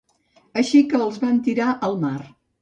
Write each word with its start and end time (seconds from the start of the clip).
Així 0.61 0.81
que 0.93 1.01
els 1.09 1.19
van 1.27 1.37
tirar 1.49 1.69
al 1.89 1.95
mar. 2.07 2.17